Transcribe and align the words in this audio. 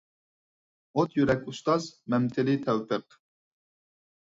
ئوت 0.99 1.13
يۈرەك 1.19 1.45
ئۇستاز 1.51 1.91
مەمتىلى 2.15 2.57
تەۋپىق. 2.65 3.21